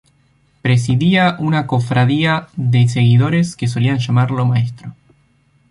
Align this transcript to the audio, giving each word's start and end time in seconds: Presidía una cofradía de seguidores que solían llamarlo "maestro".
Presidía 0.63 1.35
una 1.37 1.67
cofradía 1.67 2.47
de 2.55 2.87
seguidores 2.87 3.55
que 3.55 3.67
solían 3.67 3.99
llamarlo 3.99 4.47
"maestro". 4.47 4.95